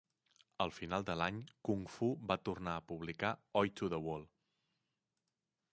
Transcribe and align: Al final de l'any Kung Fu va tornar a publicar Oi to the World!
Al 0.63 0.71
final 0.77 1.03
de 1.09 1.15
l'any 1.21 1.37
Kung 1.69 1.83
Fu 1.97 2.09
va 2.31 2.39
tornar 2.49 2.75
a 2.79 2.85
publicar 2.93 3.33
Oi 3.63 3.73
to 3.81 3.91
the 3.95 4.01
World! 4.09 4.33